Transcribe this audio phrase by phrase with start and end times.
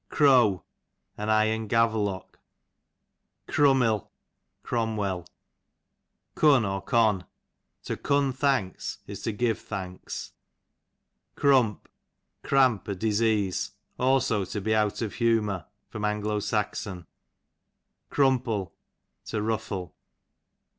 [0.09, 0.63] Crow,
[1.15, 2.39] an iron gavelock.
[3.47, 4.09] Crummil,
[4.63, 5.27] Cromwell.
[6.35, 10.31] Cnn, \ to cun thanks is to give Con, J thanks.
[11.35, 11.87] Crump,
[12.41, 15.67] cramp a disease; also to be out of humour.
[15.93, 16.03] A.
[16.03, 16.87] S.
[18.09, 18.73] Crumple,
[19.25, 19.95] to ruffle.